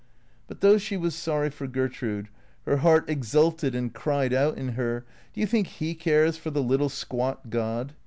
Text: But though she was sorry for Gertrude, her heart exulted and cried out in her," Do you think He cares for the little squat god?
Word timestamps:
But 0.47 0.61
though 0.61 0.79
she 0.79 0.97
was 0.97 1.13
sorry 1.13 1.51
for 1.51 1.67
Gertrude, 1.67 2.27
her 2.65 2.77
heart 2.77 3.07
exulted 3.07 3.75
and 3.75 3.93
cried 3.93 4.33
out 4.33 4.57
in 4.57 4.69
her," 4.69 5.05
Do 5.35 5.41
you 5.41 5.45
think 5.45 5.67
He 5.67 5.93
cares 5.93 6.37
for 6.37 6.49
the 6.49 6.63
little 6.63 6.89
squat 6.89 7.51
god? 7.51 7.93